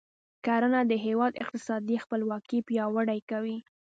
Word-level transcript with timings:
کرنه 0.45 0.79
د 0.89 0.93
هیواد 1.05 1.33
اقتصادي 1.43 1.97
خپلواکي 2.03 2.59
پیاوړې 2.67 3.19
کوي. 3.29 3.57